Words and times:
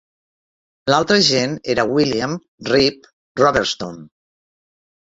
L'altre 0.91 1.17
agent 1.23 1.53
era 1.75 1.85
William 1.91 2.35
"Rip" 2.73 3.09
Robertson. 3.45 4.07